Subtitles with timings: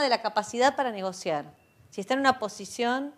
[0.00, 1.54] de la capacidad para negociar.
[1.90, 3.14] Si está en una posición,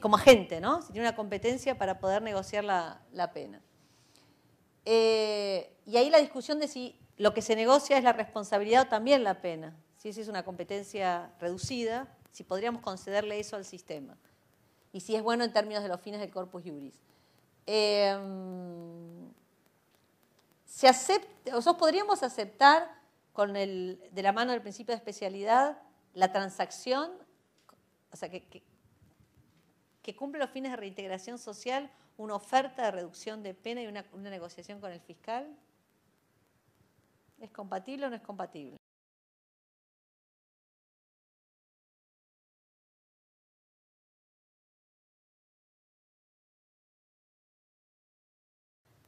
[0.00, 0.82] como agente, ¿no?
[0.82, 3.62] Si tiene una competencia para poder negociar la, pena.
[4.84, 8.88] Eh, y ahí la discusión de si lo que se negocia es la responsabilidad o
[8.88, 9.76] también la pena.
[9.96, 14.16] Si esa es una competencia reducida, si podríamos concederle eso al sistema.
[14.92, 17.00] Y si es bueno en términos de los fines del corpus juris.
[17.66, 18.18] Eh,
[20.64, 22.99] se acepta, nosotros podríamos aceptar
[23.32, 25.78] con el, de la mano del principio de especialidad
[26.14, 27.10] la transacción,
[28.12, 28.62] o sea, que,
[30.16, 34.28] cumple los fines de reintegración social, una oferta de reducción de pena y una, una
[34.28, 35.56] negociación con el fiscal.
[37.38, 38.76] ¿Es compatible o no es compatible?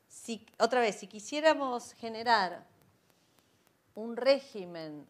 [0.06, 2.64] Si, otra vez, si quisiéramos generar
[3.94, 5.06] un régimen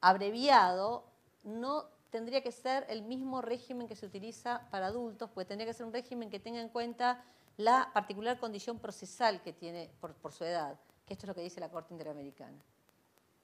[0.00, 1.04] abreviado,
[1.44, 5.74] no tendría que ser el mismo régimen que se utiliza para adultos, porque tendría que
[5.74, 7.22] ser un régimen que tenga en cuenta
[7.56, 11.60] la particular condición procesal que tiene por, su edad, que esto es lo que dice
[11.60, 12.58] la Corte Interamericana.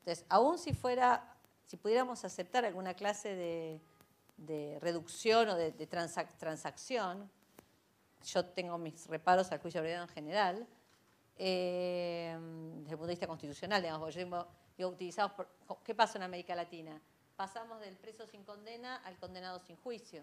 [0.01, 1.37] Entonces, aún si fuera,
[1.67, 7.31] si pudiéramos aceptar alguna clase de, reducción o de, transacción,
[8.25, 10.67] yo tengo mis reparos al juicio abreviado en general,
[11.37, 14.47] eh, desde el punto de vista constitucional, digamos, yo digo,
[14.89, 15.33] utilizamos
[15.85, 17.01] ¿qué pasa en América Latina?
[17.37, 20.23] Pasamos del preso sin condena al condenado sin juicio.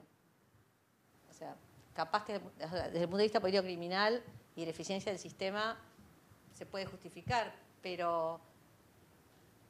[1.29, 1.55] O sea,
[1.93, 4.23] capaz que desde el punto de vista político criminal
[4.55, 5.79] y la eficiencia del sistema
[6.53, 8.39] se puede justificar, pero,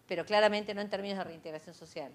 [0.07, 2.11] pero claramente no en términos de reintegración social.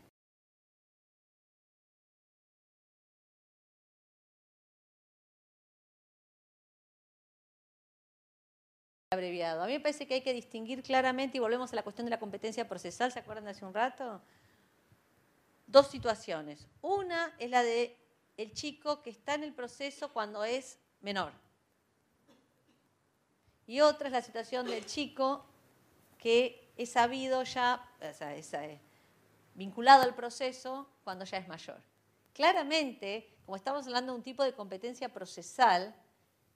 [9.14, 9.62] Abreviado.
[9.62, 12.10] A mí me parece que hay que distinguir claramente, y volvemos a la cuestión de
[12.10, 14.20] la competencia procesal, ¿se acuerdan de hace un rato?
[15.66, 16.66] Dos situaciones.
[16.82, 17.96] Una es la de
[18.36, 21.32] el chico que está en el proceso cuando es menor.
[23.66, 25.46] Y otra es la situación del chico
[26.18, 28.80] que es sabido ya, o sea, eh,
[29.54, 31.80] vinculado al proceso cuando ya es mayor.
[32.32, 35.94] Claramente, como estamos hablando de un tipo de competencia procesal,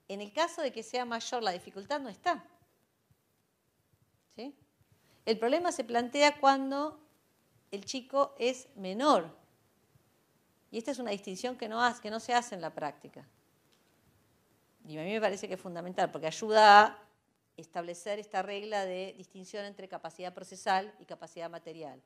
[0.07, 2.43] en el caso de que sea mayor, la dificultad no está.
[5.25, 6.99] El problema se plantea cuando
[7.71, 9.37] el chico es menor.
[10.71, 13.27] Y esta es una distinción que no se hace en la práctica.
[14.85, 16.97] Y a mí me parece que es fundamental, porque ayuda a
[17.57, 22.01] establecer esta regla de distinción entre capacidad procesal y capacidad material.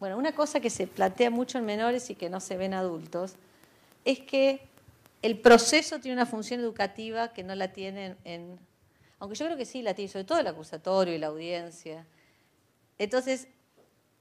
[0.00, 2.72] Bueno, una cosa que se plantea mucho en menores y que no se ve en
[2.72, 3.34] adultos
[4.06, 4.66] es que
[5.20, 8.58] el proceso tiene una función educativa que no la tienen en...
[9.18, 12.06] Aunque yo creo que sí la tiene, sobre todo el acusatorio y la audiencia.
[12.96, 13.48] Entonces,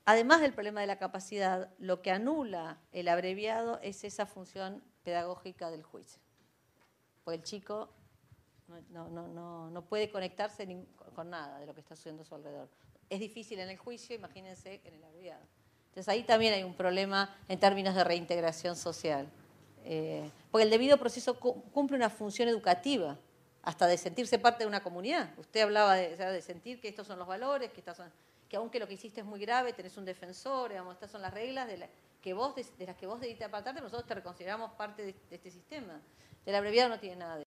[0.04, 5.72] además del problema de la capacidad, lo que anula el abreviado es esa función pedagógica
[5.72, 6.22] del juicio.
[7.24, 7.90] Porque el chico
[8.90, 10.68] no, puede conectarse
[11.16, 12.68] con nada de lo que está sucediendo a su alrededor.
[13.10, 15.46] Es difícil en el juicio, imagínense en el abreviado.
[15.90, 19.28] Entonces ahí también hay un problema en términos de reintegración social.
[19.84, 23.18] Eh, porque el debido proceso cumple una función educativa,
[23.64, 25.32] hasta de sentirse parte de una comunidad.
[25.38, 27.84] Usted hablaba de, sentir que estos son los valores, que,
[28.48, 31.34] que aunque lo que hiciste es muy grave, tenés un defensor, digamos, estas son las
[31.34, 31.90] reglas de,
[32.22, 35.52] que vos, de, las que vos debiste apartarte, nosotros te consideramos parte de, de este
[35.52, 36.00] sistema.
[36.46, 37.49] El abreviado no tiene nada de